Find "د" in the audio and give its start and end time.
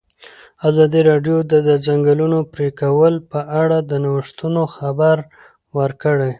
1.51-1.53, 1.67-1.69, 3.89-3.91